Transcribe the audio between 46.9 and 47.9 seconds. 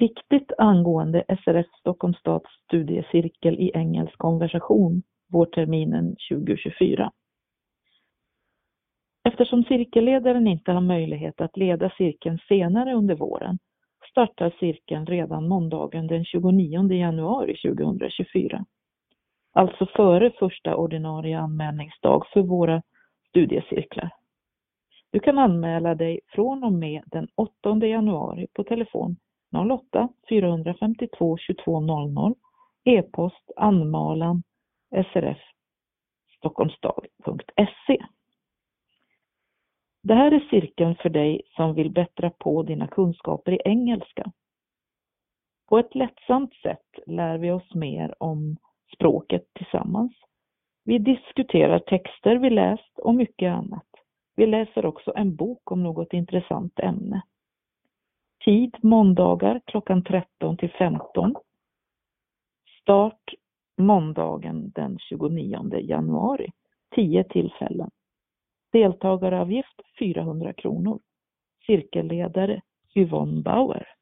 lär vi oss